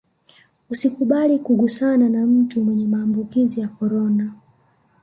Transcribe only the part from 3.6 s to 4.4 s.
ya korona